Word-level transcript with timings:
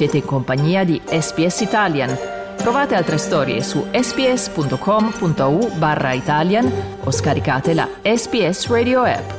Siete 0.00 0.16
in 0.16 0.24
compagnia 0.24 0.82
di 0.82 0.98
SPS 1.04 1.60
Italian. 1.60 2.16
Trovate 2.56 2.94
altre 2.94 3.18
storie 3.18 3.62
su 3.62 3.84
sps.com.au 3.92 5.76
barra 5.76 6.14
Italian 6.14 6.72
o 7.04 7.10
scaricate 7.10 7.74
la 7.74 7.86
SPS 8.02 8.68
Radio 8.68 9.02
app. 9.02 9.30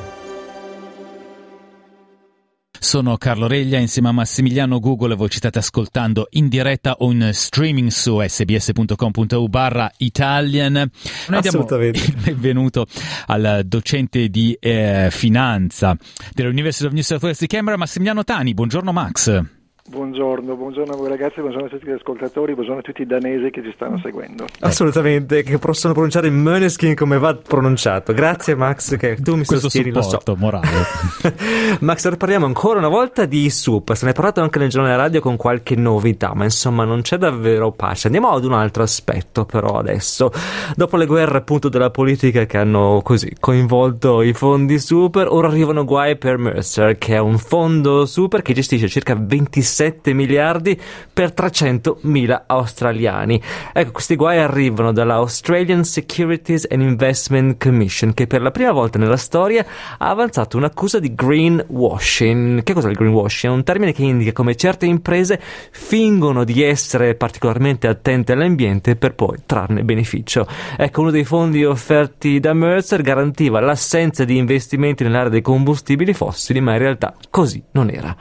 Sono 2.79 3.18
Carlo 3.18 3.47
Reglia 3.47 3.79
insieme 3.79 4.10
a 4.10 4.12
Massimiliano 4.12 4.79
Google, 4.79 5.15
voi 5.15 5.29
ci 5.29 5.37
state 5.37 5.58
ascoltando 5.58 6.28
in 6.33 6.47
diretta 6.47 6.97
o 7.00 7.12
in 7.12 7.32
streaming 7.33 7.90
su 7.90 8.22
sbs.com.u 8.23 9.47
barra 9.47 9.91
Italian. 9.97 10.73
Noi 10.73 11.41
diamo 11.41 11.65
il 11.68 12.18
benvenuto 12.23 12.86
al 13.26 13.64
docente 13.65 14.29
di 14.29 14.55
eh, 14.59 15.08
finanza 15.09 15.97
dell'University 16.36 16.86
of 16.86 16.94
New 16.94 17.02
South 17.02 17.23
Wales 17.23 17.40
di 17.40 17.48
Canberra, 17.48 17.80
Massimiliano 17.80 18.23
Tani. 18.23 18.54
Buongiorno 18.54 18.91
Max. 18.91 19.59
Buongiorno, 19.90 20.55
buongiorno 20.55 20.94
a 20.94 20.95
voi 20.95 21.09
ragazzi, 21.09 21.40
buongiorno 21.40 21.66
a 21.66 21.70
tutti 21.70 21.88
gli 21.88 21.91
ascoltatori, 21.91 22.53
buongiorno 22.53 22.81
a 22.81 22.84
tutti 22.84 23.02
i 23.02 23.05
danesi 23.08 23.49
che 23.49 23.63
ci 23.63 23.71
stanno 23.73 23.99
seguendo. 23.99 24.45
Assolutamente, 24.59 25.41
che 25.41 25.57
possono 25.57 25.94
pronunciare 25.94 26.30
Möneskin 26.30 26.94
come 26.94 27.17
va 27.17 27.34
pronunciato. 27.35 28.13
Grazie 28.13 28.54
Max 28.54 28.95
che 28.95 29.16
tu 29.16 29.31
mi 29.31 29.44
Questo 29.44 29.70
sostieni, 29.70 29.90
lo 29.90 30.04
so. 30.04 30.21
morale. 30.38 30.67
Max, 31.81 32.16
parliamo 32.16 32.45
ancora 32.45 32.77
una 32.77 32.90
volta 32.90 33.26
di 33.26 33.49
SUP, 33.49 33.94
se 33.94 34.05
ne 34.05 34.12
è 34.12 34.13
parlato 34.13 34.40
anche 34.40 34.59
nel 34.59 34.70
giornale 34.70 34.95
radio 34.95 35.20
con 35.20 35.35
qualche 35.35 35.76
novità, 35.76 36.34
ma 36.35 36.43
insomma 36.43 36.85
non 36.85 37.02
c'è 37.02 37.18
davvero 37.18 37.71
pace. 37.71 38.05
Andiamo 38.05 38.29
ad 38.29 38.45
un 38.45 38.54
altro 38.54 38.84
aspetto 38.84 39.45
però 39.45 39.79
adesso. 39.79 40.32
Dopo 40.76 40.95
le 40.95 41.07
guerre 41.07 41.40
appunto 41.40 41.70
della 41.70 41.90
politica 41.90 42.45
che 42.45 42.57
hanno 42.59 43.02
così 43.04 43.35
coinvolto 43.40 44.21
i 44.21 44.34
fondi 44.34 44.77
super, 44.77 45.27
ora 45.27 45.48
arrivano 45.48 45.84
guai 45.85 46.18
per 46.18 46.38
Mercer, 46.38 46.99
che 46.99 47.16
è 47.16 47.20
un 47.20 47.40
fondo 47.40 48.05
super 48.05 48.43
che 48.43 48.54
gestisce 48.54 48.88
circa 48.88 49.16
26 49.20 49.70
7 49.72 50.14
miliardi 50.14 50.80
per 51.12 51.32
300 51.32 52.00
mila 52.02 52.44
australiani. 52.46 53.41
Ecco, 53.74 53.91
questi 53.91 54.16
guai 54.16 54.40
arrivano 54.40 54.91
dalla 54.91 55.16
Australian 55.16 55.84
Securities 55.84 56.68
and 56.70 56.82
Investment 56.82 57.62
Commission, 57.63 58.13
che 58.13 58.28
per 58.28 58.41
la 58.41 58.52
prima 58.52 58.72
volta 58.72 59.00
nella 59.00 59.18
storia 59.18 59.66
ha 59.98 60.10
avanzato 60.10 60.58
un'accusa 60.58 61.00
di 61.00 61.16
greenwashing. 61.16 62.63
Che 62.63 62.74
cos'è 62.74 62.90
il 62.90 62.96
greenwashing? 62.96 63.54
È 63.54 63.55
un 63.55 63.63
termine 63.63 63.94
che 63.94 64.03
indica 64.03 64.33
come 64.33 64.55
certe 64.55 64.86
imprese 64.86 65.39
fingono 65.72 66.44
di 66.44 66.61
essere 66.61 67.16
particolarmente 67.16 67.88
attente 67.88 68.33
all'ambiente 68.33 68.95
per 68.95 69.16
poi 69.16 69.38
trarne 69.45 69.83
beneficio. 69.83 70.45
Ecco, 70.78 71.02
uno 71.02 71.11
dei 71.11 71.23
fondi 71.23 71.63
offerti 71.63 72.39
da 72.39 72.53
Mercer 72.53 73.02
garantiva 73.02 73.59
l'assenza 73.59 74.25
di 74.25 74.38
investimenti 74.38 75.03
nell'area 75.03 75.30
dei 75.30 75.41
combustibili 75.41 76.13
fossili, 76.13 76.59
ma 76.59 76.73
in 76.73 76.80
realtà 76.80 77.13
così 77.30 77.63
non 77.72 77.89
era. 77.89 78.16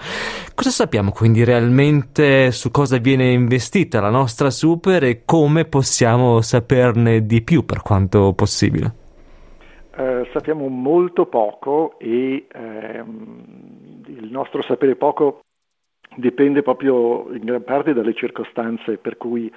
Cosa 0.54 0.70
sappiamo 0.70 1.10
quindi 1.10 1.39
realmente 1.44 2.50
su 2.50 2.70
cosa 2.70 2.98
viene 2.98 3.30
investita 3.32 4.00
la 4.00 4.10
nostra 4.10 4.50
super 4.50 5.04
e 5.04 5.22
come 5.24 5.64
possiamo 5.64 6.40
saperne 6.40 7.26
di 7.26 7.42
più 7.42 7.64
per 7.64 7.82
quanto 7.82 8.32
possibile? 8.34 8.94
Uh, 9.96 10.24
sappiamo 10.32 10.68
molto 10.68 11.26
poco 11.26 11.98
e 11.98 12.46
ehm, 12.50 14.02
il 14.06 14.30
nostro 14.30 14.62
sapere 14.62 14.96
poco 14.96 15.40
dipende 16.16 16.62
proprio 16.62 17.32
in 17.32 17.44
gran 17.44 17.62
parte 17.64 17.92
dalle 17.92 18.14
circostanze 18.14 18.96
per 18.96 19.16
cui 19.16 19.52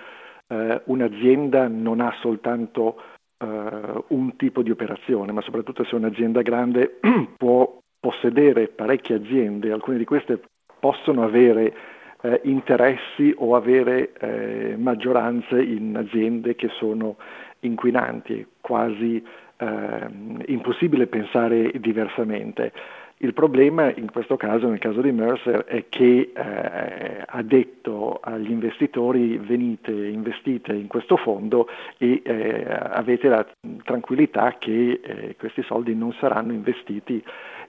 eh, 0.48 0.82
un'azienda 0.86 1.68
non 1.68 2.00
ha 2.00 2.14
soltanto 2.22 2.98
eh, 3.38 4.04
un 4.08 4.36
tipo 4.36 4.62
di 4.62 4.72
operazione, 4.72 5.32
ma 5.32 5.42
soprattutto 5.42 5.84
se 5.84 5.96
un'azienda 5.96 6.42
grande 6.42 7.00
può 7.38 7.80
possedere 8.00 8.68
parecchie 8.68 9.16
aziende, 9.16 9.72
alcune 9.72 9.98
di 9.98 10.06
queste 10.06 10.42
possono 10.84 11.24
avere 11.24 11.74
eh, 12.20 12.42
interessi 12.44 13.34
o 13.38 13.56
avere 13.56 14.12
eh, 14.20 14.76
maggioranze 14.76 15.62
in 15.62 15.96
aziende 15.96 16.56
che 16.56 16.68
sono 16.78 17.16
inquinanti, 17.62 18.42
è 18.42 18.46
quasi 18.60 19.24
eh, 19.56 20.08
impossibile 20.48 21.08
pensare 21.08 21.72
diversamente. 21.80 22.74
Il 23.20 23.34
problema 23.34 23.94
in 23.96 24.12
questo 24.12 24.36
caso, 24.36 24.68
nel 24.68 24.80
caso 24.80 25.00
di 25.00 25.14
Mercer, 25.14 25.64
è 25.64 25.86
che 25.88 26.34
eh, 26.36 27.24
ha 27.26 27.42
detto 27.42 28.20
agli 28.22 28.52
investitori 28.52 29.38
venite, 29.38 29.94
investite 29.94 30.74
in 30.74 30.88
questo 30.88 31.16
fondo 31.16 31.70
e 31.98 32.22
eh, 32.26 32.66
avete 32.68 33.30
la 33.30 33.46
tranquillità 33.86 34.58
che 34.60 35.00
eh, 35.02 35.36
questi 35.38 35.64
soldi 35.64 35.96
non 35.96 36.12
saranno 36.20 36.52
investiti 36.52 37.24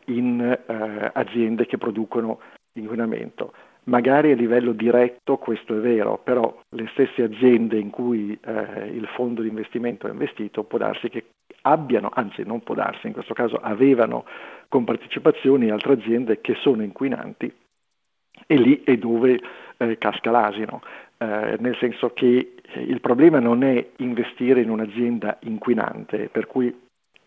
in 0.06 0.40
eh, 0.40 1.10
aziende 1.12 1.66
che 1.66 1.78
producono 1.78 2.40
inquinamento. 2.74 3.52
Magari 3.84 4.32
a 4.32 4.34
livello 4.34 4.72
diretto 4.72 5.36
questo 5.36 5.76
è 5.76 5.80
vero, 5.80 6.18
però 6.18 6.58
le 6.70 6.88
stesse 6.92 7.22
aziende 7.22 7.78
in 7.78 7.90
cui 7.90 8.38
eh, 8.42 8.86
il 8.86 9.06
fondo 9.14 9.42
di 9.42 9.48
investimento 9.48 10.06
è 10.06 10.10
investito 10.10 10.64
può 10.64 10.78
darsi 10.78 11.10
che 11.10 11.24
abbiano, 11.62 12.10
anzi 12.12 12.44
non 12.44 12.62
può 12.62 12.74
darsi, 12.74 13.06
in 13.06 13.12
questo 13.12 13.34
caso 13.34 13.56
avevano 13.56 14.24
compartecipazioni 14.68 15.70
altre 15.70 15.94
aziende 15.94 16.40
che 16.40 16.54
sono 16.54 16.82
inquinanti 16.82 17.52
e 18.46 18.56
lì 18.56 18.82
è 18.84 18.96
dove 18.96 19.38
eh, 19.76 19.98
casca 19.98 20.30
l'asino, 20.30 20.82
eh, 21.18 21.56
nel 21.58 21.76
senso 21.78 22.12
che 22.14 22.54
il 22.76 23.00
problema 23.00 23.38
non 23.38 23.62
è 23.62 23.86
investire 23.96 24.62
in 24.62 24.70
un'azienda 24.70 25.38
inquinante, 25.42 26.28
per 26.30 26.46
cui 26.46 26.74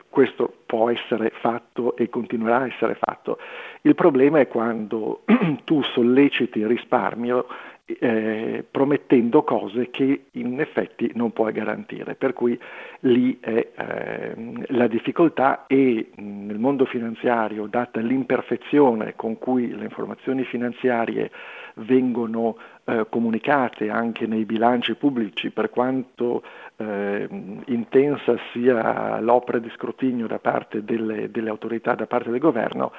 questo 0.09 0.51
può 0.65 0.89
essere 0.89 1.31
fatto 1.39 1.95
e 1.95 2.09
continuerà 2.09 2.59
a 2.59 2.67
essere 2.67 2.95
fatto. 2.95 3.37
Il 3.81 3.95
problema 3.95 4.39
è 4.39 4.47
quando 4.47 5.23
tu 5.63 5.81
solleciti 5.83 6.59
il 6.59 6.67
risparmio 6.67 7.45
eh, 7.87 8.65
promettendo 8.69 9.43
cose 9.43 9.89
che 9.89 10.25
in 10.31 10.59
effetti 10.59 11.09
non 11.15 11.31
puoi 11.31 11.53
garantire, 11.53 12.15
per 12.15 12.33
cui 12.33 12.59
lì 13.01 13.37
è 13.39 13.67
eh, 13.73 14.33
la 14.67 14.87
difficoltà 14.87 15.65
e 15.67 16.09
nel 16.15 16.59
mondo 16.59 16.85
finanziario, 16.85 17.65
data 17.67 18.01
l'imperfezione 18.01 19.13
con 19.15 19.37
cui 19.37 19.73
le 19.73 19.85
informazioni 19.85 20.43
finanziarie 20.43 21.31
vengono 21.77 22.57
eh, 22.85 23.05
comunicate 23.09 23.89
anche 23.89 24.25
nei 24.27 24.45
bilanci 24.45 24.95
pubblici, 24.95 25.49
per 25.49 25.69
quanto 25.69 26.43
eh, 26.77 27.27
intensa 27.65 28.37
sia 28.51 29.19
l'opera 29.19 29.59
di 29.59 29.69
scrutinio 29.75 30.27
da 30.27 30.39
parte 30.39 30.83
delle, 30.83 31.29
delle, 31.29 31.49
autorità, 31.49 31.95
da 31.95 32.05
parte 32.05 32.31
del 32.31 32.39
governo, 32.39 32.93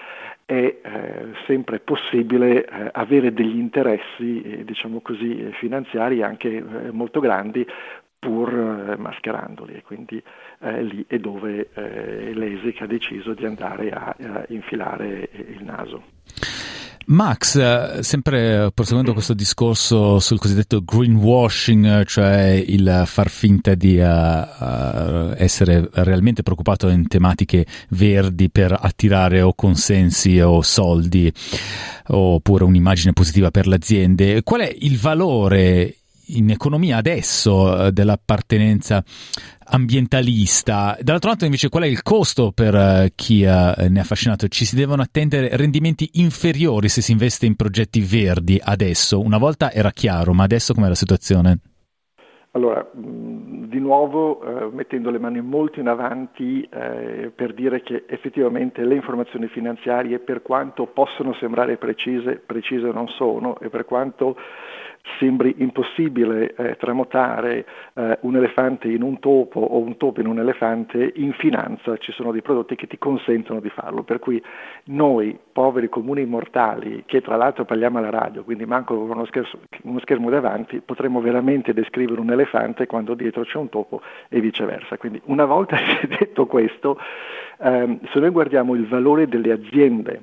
è 0.45 0.55
eh, 0.55 0.81
sempre 1.47 1.79
possibile 1.81 2.65
eh, 2.65 2.91
avere 2.93 3.33
degli 3.33 3.59
interessi, 3.59 4.43
eh, 4.43 4.65
diciamo 4.65 5.01
così, 5.01 5.51
finanziari 5.53 6.23
anche 6.23 6.57
eh, 6.57 6.91
molto 6.91 7.21
grandi 7.21 7.67
pur 8.21 8.97
mascherandoli 8.99 9.75
e 9.75 9.83
quindi 9.83 10.21
lì 10.59 11.05
è 11.07 11.21
dove 11.21 11.69
l'ESIC 11.73 12.83
ha 12.83 12.87
deciso 12.87 13.33
di 13.33 13.47
andare 13.47 13.91
a, 13.91 14.13
a 14.19 14.45
infilare 14.49 15.31
il 15.33 15.63
naso. 15.63 16.03
Max, 17.11 17.57
eh, 17.57 18.03
sempre 18.03 18.71
proseguendo 18.75 19.15
questo 19.15 19.33
discorso 19.33 20.19
sul 20.19 20.39
cosiddetto 20.39 20.83
greenwashing, 20.85 22.05
cioè 22.05 22.63
il 22.67 23.05
far 23.07 23.31
finta 23.31 23.75
di 23.75 23.97
uh, 23.97 25.33
essere 25.35 25.89
realmente 25.93 26.43
preoccupato 26.43 26.89
in 26.89 27.09
tematiche 27.09 27.65
verdi 27.91 28.51
per 28.51 28.77
attirare 28.79 29.41
o 29.41 29.55
consensi 29.55 30.39
o 30.39 30.61
soldi 30.61 31.33
oppure 32.09 32.65
un'immagine 32.65 33.15
positiva 33.15 33.51
per 33.51 33.67
le 33.67 33.77
aziende, 33.77 34.43
qual 34.43 34.61
è 34.61 34.77
il 34.81 34.99
valore 34.99 35.98
in 36.37 36.51
economia 36.51 36.97
adesso 36.97 37.91
dell'appartenenza 37.91 39.03
ambientalista. 39.71 40.97
Dall'altro 41.01 41.31
lato 41.31 41.45
invece 41.45 41.69
qual 41.69 41.85
è 41.85 41.87
il 41.87 42.03
costo 42.03 42.53
per 42.53 42.75
uh, 42.75 43.09
chi 43.15 43.43
uh, 43.43 43.49
ne 43.49 43.95
è 43.95 43.99
affascinato? 43.99 44.49
Ci 44.49 44.65
si 44.65 44.77
devono 44.77 45.03
attendere 45.03 45.57
rendimenti 45.57 46.09
inferiori 46.15 46.89
se 46.89 47.03
si 47.03 47.13
investe 47.13 47.47
in 47.47 47.57
progetti 47.57 48.01
verdi 48.01 48.61
adesso. 48.63 49.21
Una 49.21 49.39
volta 49.39 49.71
era 49.73 49.91
chiaro, 49.91 50.33
ma 50.33 50.45
adesso 50.45 50.75
com'è 50.75 50.89
la 50.89 50.95
situazione? 50.95 51.59
Allora, 52.53 52.89
di 52.93 53.79
nuovo 53.79 54.41
eh, 54.41 54.71
mettendo 54.73 55.11
le 55.11 55.19
mani 55.19 55.41
molto 55.43 55.81
in 55.81 55.87
avanti 55.87 56.63
eh, 56.63 57.31
per 57.35 57.53
dire 57.53 57.83
che 57.83 58.05
effettivamente 58.09 58.85
le 58.85 58.95
informazioni 58.95 59.49
finanziarie, 59.49 60.19
per 60.19 60.41
quanto 60.41 60.87
possono 60.87 61.35
sembrare 61.35 61.77
precise, 61.77 62.43
precise 62.45 62.91
non 62.91 63.07
sono 63.09 63.61
e 63.61 63.69
per 63.69 63.85
quanto 63.85 64.37
sembri 65.19 65.57
impossibile 65.59 66.55
eh, 66.55 66.77
tramutare 66.77 67.67
eh, 67.95 68.19
un 68.23 68.37
elefante 68.37 68.89
in 68.89 69.03
un 69.03 69.19
topo 69.19 69.61
o 69.61 69.79
un 69.79 69.97
topo 69.97 70.21
in 70.21 70.27
un 70.27 70.39
elefante, 70.39 71.13
in 71.17 71.33
finanza 71.33 71.97
ci 71.97 72.13
sono 72.13 72.33
dei 72.33 72.43
prodotti 72.43 72.77
che 72.77 72.87
ti 72.87 72.99
consentono 72.99 73.61
di 73.61 73.71
farlo. 73.71 74.03
Per 74.03 74.19
cui 74.19 74.43
noi, 74.85 75.39
poveri 75.53 75.89
comuni 75.89 76.25
mortali, 76.25 77.05
che 77.07 77.21
tra 77.21 77.37
l'altro 77.37 77.65
parliamo 77.65 77.99
alla 77.99 78.11
radio, 78.11 78.45
quindi 78.45 78.67
manco 78.67 78.95
uno, 78.99 79.27
uno 79.83 79.99
schermo 80.01 80.31
davanti, 80.31 80.81
potremmo 80.81 81.21
veramente 81.21 81.73
descrivere 81.73 82.21
un 82.21 82.31
elefante 82.31 82.87
quando 82.87 83.15
dietro 83.15 83.43
c'è 83.45 83.59
un 83.59 83.69
topo 83.69 84.03
e 84.29 84.41
viceversa. 84.41 84.97
Quindi 84.97 85.21
una 85.25 85.45
volta 85.45 85.77
detto 86.07 86.47
questo, 86.47 86.99
ehm, 87.61 88.01
se 88.13 88.19
noi 88.21 88.31
guardiamo 88.31 88.75
il 88.75 88.87
valore 88.87 89.29
delle 89.29 89.53
aziende 89.53 90.23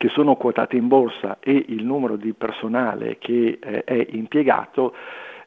che 0.00 0.08
sono 0.08 0.34
quotate 0.36 0.78
in 0.78 0.88
borsa 0.88 1.40
e 1.40 1.62
il 1.68 1.84
numero 1.84 2.16
di 2.16 2.32
personale 2.32 3.18
che 3.18 3.58
eh, 3.60 3.84
è 3.84 4.06
impiegato, 4.12 4.94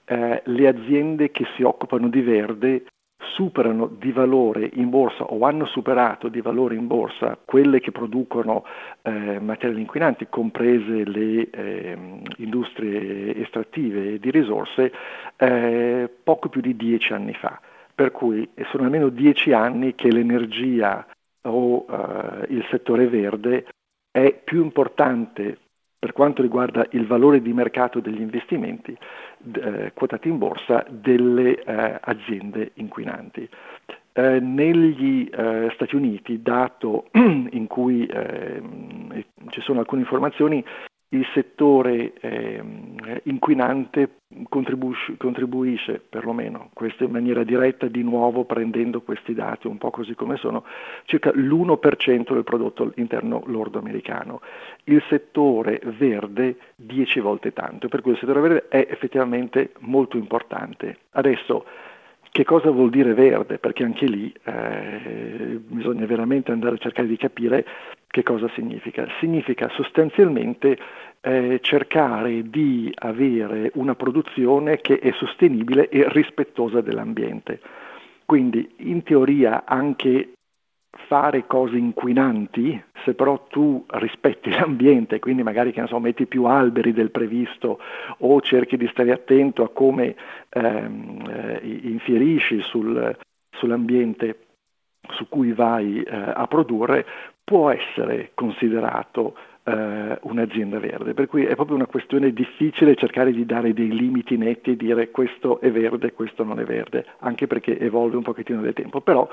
eh, 0.06 0.44
le 0.46 0.68
aziende 0.68 1.32
che 1.32 1.44
si 1.56 1.64
occupano 1.64 2.08
di 2.08 2.22
verde 2.22 2.84
superano 3.34 3.88
di 3.88 4.12
valore 4.12 4.70
in 4.74 4.92
borsa 4.92 5.24
o 5.24 5.44
hanno 5.44 5.66
superato 5.66 6.28
di 6.28 6.40
valore 6.40 6.76
in 6.76 6.86
borsa 6.86 7.36
quelle 7.44 7.80
che 7.80 7.92
producono 7.92 8.64
eh, 9.02 9.40
materiali 9.40 9.82
inquinanti, 9.82 10.28
comprese 10.30 11.04
le 11.04 11.50
eh, 11.50 11.98
industrie 12.38 13.36
estrattive 13.36 14.20
di 14.20 14.30
risorse, 14.30 14.94
eh, 15.36 16.08
poco 16.24 16.50
più 16.50 16.62
di 16.62 16.76
dieci 16.76 17.12
anni 17.12 17.34
fa. 17.34 17.60
Per 17.96 18.12
cui 18.12 18.48
sono 18.70 18.84
almeno 18.84 19.10
dieci 19.10 19.52
anni 19.52 19.96
che 19.96 20.12
l'energia 20.12 21.08
o 21.42 21.88
eh, 21.90 22.54
il 22.54 22.64
settore 22.70 23.08
verde 23.08 23.66
è 24.14 24.32
più 24.44 24.62
importante 24.62 25.58
per 25.98 26.14
quanto 26.14 26.44
riguarda 26.44 26.86
il 26.92 27.08
valore 27.08 27.42
di 27.42 27.52
mercato 27.52 28.00
degli 28.00 28.22
investimenti 28.22 28.96
eh, 29.54 29.92
quotati 29.96 30.28
in 30.28 30.38
borsa 30.38 30.86
delle 30.88 31.64
eh, 31.64 31.98
aziende 32.00 32.72
inquinanti. 32.76 33.50
Eh, 34.12 34.40
negli 34.40 35.28
eh, 35.34 35.72
Stati 35.74 35.96
Uniti, 35.96 36.44
dato 36.44 37.08
in 37.14 37.66
cui 37.68 38.06
ehm, 38.06 39.24
ci 39.50 39.62
sono 39.62 39.80
alcune 39.80 40.02
informazioni, 40.02 40.64
il 41.14 41.26
settore 41.34 42.14
eh, 42.20 42.62
inquinante 43.24 44.18
contribuisce, 44.50 45.16
contribuisce, 45.18 46.02
perlomeno, 46.10 46.70
questo 46.74 47.04
in 47.04 47.12
maniera 47.12 47.44
diretta, 47.44 47.88
di 47.88 48.02
nuovo 48.02 48.46
prendendo 48.46 49.02
questi 49.02 49.36
dati 49.36 49.68
un 49.68 49.78
po' 49.78 49.92
così 49.92 50.16
come 50.16 50.38
sono, 50.38 50.64
circa 51.06 51.32
l'1% 51.32 52.34
del 52.34 52.44
prodotto 52.44 52.92
interno 52.96 53.44
lordo 53.46 53.78
americano. 53.78 54.42
Il 54.86 55.04
settore 55.08 55.80
verde 55.98 56.58
10 56.76 57.20
volte 57.20 57.54
tanto, 57.54 57.88
per 57.90 58.02
cui 58.02 58.14
il 58.14 58.18
settore 58.18 58.42
verde 58.42 58.68
è 58.68 58.88
effettivamente 58.90 59.74
molto 59.80 60.18
importante. 60.18 60.98
Adesso, 61.12 61.66
che 62.32 62.44
cosa 62.44 62.72
vuol 62.72 62.90
dire 62.90 63.14
verde? 63.14 63.60
Perché 63.60 63.84
anche 63.84 64.08
lì 64.08 64.34
eh, 64.46 65.60
bisogna 65.64 66.08
veramente 66.08 66.52
andare 66.52 66.74
a 66.76 66.80
cercare 66.80 67.08
di 67.08 67.18
capire 67.18 67.64
che 68.14 68.22
cosa 68.22 68.48
significa? 68.50 69.08
Significa 69.20 69.70
sostanzialmente 69.70 70.78
eh, 71.20 71.58
cercare 71.64 72.48
di 72.48 72.92
avere 72.94 73.72
una 73.74 73.96
produzione 73.96 74.78
che 74.82 75.00
è 75.00 75.12
sostenibile 75.14 75.90
e 75.90 76.08
rispettosa 76.10 76.80
dell'ambiente. 76.82 77.60
Quindi 78.24 78.72
in 78.82 79.02
teoria 79.02 79.64
anche 79.66 80.34
fare 81.08 81.48
cose 81.48 81.78
inquinanti, 81.78 82.80
se 83.04 83.16
però 83.16 83.48
tu 83.50 83.84
rispetti 83.88 84.52
l'ambiente, 84.54 85.18
quindi 85.18 85.42
magari 85.42 85.74
so, 85.88 86.00
metti 86.00 86.28
più 86.28 86.44
alberi 86.44 86.94
del 86.94 87.10
previsto 87.10 87.80
o 88.20 88.40
cerchi 88.42 88.78
di 88.78 88.88
stare 88.90 89.12
attento 89.12 89.64
a 89.64 89.70
come 89.70 90.16
ehm, 90.50 91.30
eh, 91.32 91.80
infierisci 91.82 92.62
sul, 92.62 93.18
sull'ambiente 93.50 94.38
su 95.10 95.28
cui 95.28 95.52
vai 95.52 96.02
eh, 96.02 96.16
a 96.16 96.48
produrre, 96.48 97.06
può 97.44 97.70
essere 97.70 98.32
considerato 98.34 99.36
eh, 99.64 100.18
un'azienda 100.22 100.80
verde, 100.80 101.14
per 101.14 101.28
cui 101.28 101.46
è 101.46 101.56
proprio 101.56 101.76
una 101.76 101.86
questione 101.86 102.32
difficile 102.32 102.96
cercare 102.96 103.32
di 103.32 103.46
dare 103.46 103.74
dei 103.74 103.94
limiti 103.94 104.38
netti 104.38 104.72
e 104.72 104.76
dire 104.76 105.12
questo 105.12 105.60
è 105.62 105.72
verde, 105.72 106.14
questo 106.14 106.44
non 106.44 106.60
è 106.60 106.64
verde, 106.64 107.06
anche 107.20 107.48
perché 107.48 107.80
evolve 107.80 108.18
un 108.18 108.24
pochettino 108.24 108.62
nel 108.62 108.74
tempo, 108.74 109.02
però 109.02 109.28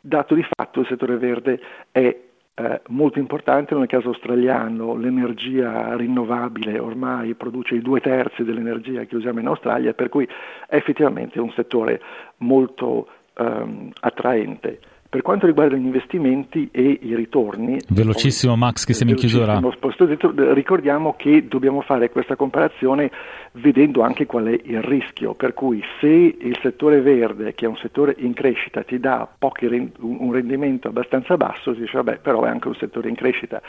dato 0.00 0.34
di 0.34 0.44
fatto 0.48 0.80
il 0.80 0.86
settore 0.86 1.16
verde 1.16 1.60
è 1.90 2.16
eh, 2.58 2.80
molto 2.88 3.18
importante, 3.18 3.74
nel 3.74 3.86
caso 3.86 4.08
australiano 4.08 4.96
l'energia 4.96 5.94
rinnovabile 5.94 6.78
ormai 6.78 7.34
produce 7.34 7.74
i 7.74 7.82
due 7.82 8.00
terzi 8.00 8.44
dell'energia 8.44 9.04
che 9.04 9.16
usiamo 9.16 9.40
in 9.40 9.46
Australia, 9.46 9.92
per 9.92 10.08
cui 10.08 10.26
è 10.66 10.76
effettivamente 10.76 11.38
un 11.38 11.50
settore 11.50 12.00
molto 12.38 13.08
ehm, 13.34 13.90
attraente. 14.00 14.80
Per 15.16 15.24
quanto 15.24 15.46
riguarda 15.46 15.76
gli 15.76 15.84
investimenti 15.86 16.68
e 16.70 16.98
i 17.00 17.14
ritorni, 17.14 17.78
velocissimo 17.88 18.52
poi, 18.52 18.60
Max 18.60 18.84
che 18.84 18.92
siamo 18.92 19.12
in 19.12 19.16
chiusura. 19.16 19.58
Ricordiamo 20.52 21.14
che 21.16 21.48
dobbiamo 21.48 21.80
fare 21.80 22.10
questa 22.10 22.36
comparazione 22.36 23.10
vedendo 23.52 24.02
anche 24.02 24.26
qual 24.26 24.44
è 24.44 24.60
il 24.62 24.82
rischio, 24.82 25.32
per 25.32 25.54
cui 25.54 25.82
se 26.00 26.06
il 26.06 26.58
settore 26.60 27.00
verde, 27.00 27.54
che 27.54 27.64
è 27.64 27.68
un 27.68 27.78
settore 27.78 28.14
in 28.18 28.34
crescita, 28.34 28.82
ti 28.82 29.00
dà 29.00 29.26
un 30.00 30.32
rendimento 30.32 30.88
abbastanza 30.88 31.38
basso, 31.38 31.72
si 31.72 31.80
dice 31.80 31.96
vabbè 31.96 32.18
però 32.18 32.42
è 32.42 32.50
anche 32.50 32.68
un 32.68 32.74
settore 32.74 33.08
in 33.08 33.14
crescita. 33.14 33.62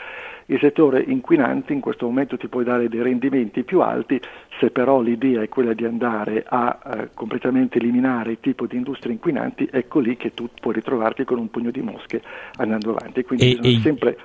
Il 0.50 0.58
settore 0.60 1.02
inquinante 1.06 1.72
in 1.72 1.80
questo 1.80 2.06
momento 2.06 2.36
ti 2.36 2.48
può 2.48 2.62
dare 2.62 2.88
dei 2.88 3.02
rendimenti 3.02 3.64
più 3.64 3.80
alti, 3.80 4.20
se 4.58 4.70
però 4.70 5.00
l'idea 5.00 5.42
è 5.42 5.48
quella 5.48 5.72
di 5.72 5.84
andare 5.84 6.44
a 6.46 6.78
eh, 6.84 7.08
completamente 7.14 7.78
eliminare 7.78 8.32
il 8.32 8.38
tipo 8.40 8.66
di 8.66 8.76
industrie 8.76 9.12
inquinanti, 9.12 9.68
ecco 9.70 10.00
lì 10.00 10.16
che 10.16 10.34
tu 10.34 10.48
puoi 10.60 10.74
ritrovarti 10.74 11.24
con 11.38 11.42
un 11.42 11.50
pugno 11.50 11.70
di 11.70 11.80
mosche 11.80 12.20
andando 12.56 12.90
avanti. 12.90 13.22
Quindi 13.22 13.52
e, 13.52 13.56
bisogna 13.56 13.78
e... 13.78 13.82
sempre 13.82 14.18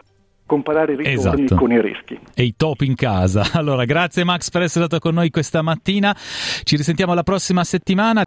comparare 0.45 0.93
i 0.93 0.95
ritorni 0.97 1.43
esatto. 1.43 1.61
con 1.61 1.71
i 1.71 1.81
rischi. 1.81 2.19
E 2.33 2.43
i 2.43 2.53
top 2.57 2.81
in 2.81 2.95
casa. 2.95 3.41
Allora, 3.63 3.85
grazie 3.85 4.23
Max 4.23 4.49
per 4.49 4.63
essere 4.63 4.85
stato 4.85 4.99
con 4.99 5.13
noi 5.13 5.29
questa 5.29 5.61
mattina. 5.61 6.15
Ci 6.15 6.75
risentiamo 6.75 7.13
la 7.13 7.23
prossima 7.23 7.63
settimana. 7.63 8.23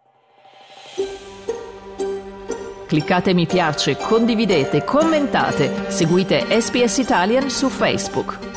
Cliccate 2.87 3.35
mi 3.35 3.47
piace, 3.47 3.97
condividete, 3.97 4.85
commentate, 4.85 5.91
seguite 5.91 6.47
SPS 6.61 6.99
Italian 6.99 7.50
su 7.50 7.69
Facebook. 7.69 8.56